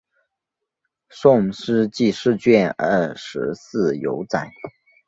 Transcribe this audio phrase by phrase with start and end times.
[1.11, 4.51] 宋诗纪事卷二十四有载。